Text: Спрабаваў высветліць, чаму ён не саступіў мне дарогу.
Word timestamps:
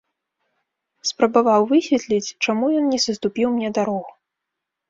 Спрабаваў 1.09 1.61
высветліць, 1.73 2.33
чаму 2.47 2.65
ён 2.81 2.85
не 2.95 2.99
саступіў 3.07 3.47
мне 3.59 3.69
дарогу. 3.81 4.11